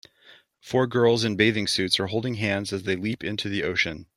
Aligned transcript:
Four 0.61 0.87
girls 0.87 1.23
in 1.23 1.35
bathing 1.35 1.67
suits 1.67 1.99
are 1.99 2.07
holding 2.07 2.33
hands 2.33 2.73
as 2.73 2.81
they 2.85 2.95
leap 2.95 3.23
into 3.23 3.49
the 3.49 3.61
ocean. 3.61 4.07